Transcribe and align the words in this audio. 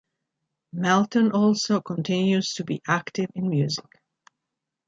Melton 0.73 1.31
also 1.31 1.79
continues 1.79 2.55
to 2.55 2.63
be 2.63 2.81
active 2.87 3.29
in 3.35 3.47
music. 3.49 3.85